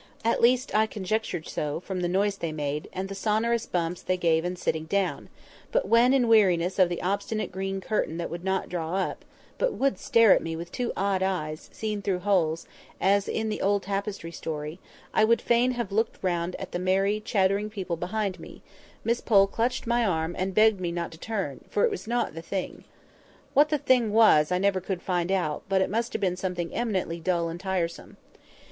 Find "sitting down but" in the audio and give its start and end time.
4.55-5.87